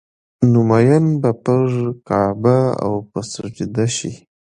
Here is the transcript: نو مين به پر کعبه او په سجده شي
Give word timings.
نو 0.51 0.59
مين 0.69 1.05
به 1.21 1.31
پر 1.43 1.65
کعبه 2.07 2.57
او 2.85 2.93
په 3.09 3.19
سجده 3.33 3.85
شي 3.95 4.11